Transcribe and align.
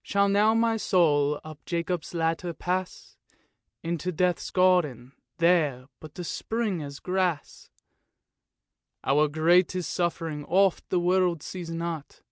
Shall 0.00 0.30
now 0.30 0.54
my 0.54 0.78
soul 0.78 1.38
up 1.44 1.62
Jacob's 1.66 2.14
ladder 2.14 2.54
pass 2.54 3.18
Into 3.82 4.10
Death's 4.10 4.50
garden, 4.50 5.12
there 5.36 5.84
but 6.00 6.14
to 6.14 6.24
spring 6.24 6.82
as 6.82 6.98
grass?" 6.98 7.68
Our 9.04 9.28
greatest 9.28 9.90
suffering 9.92 10.46
oft 10.46 10.88
the 10.88 10.98
world 10.98 11.42
sees 11.42 11.68
not. 11.68 12.22